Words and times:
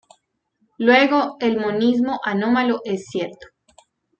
Luego 0.79 1.37
el 1.39 1.57
monismo 1.59 2.21
anómalo 2.23 2.81
es 2.85 3.05
cierto. 3.05 3.49